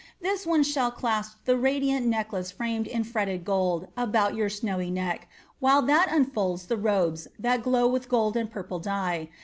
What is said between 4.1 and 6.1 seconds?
your snowy neck, while that